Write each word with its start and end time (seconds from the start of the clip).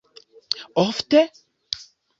Ofte? 0.85 1.23